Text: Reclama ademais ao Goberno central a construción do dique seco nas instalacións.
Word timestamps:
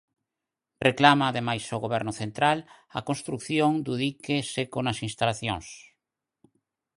Reclama 0.87 1.25
ademais 1.27 1.63
ao 1.67 1.81
Goberno 1.85 2.13
central 2.21 2.57
a 2.99 3.01
construción 3.09 3.71
do 3.85 3.93
dique 4.03 4.35
seco 4.53 4.77
nas 4.83 4.99
instalacións. 5.07 5.67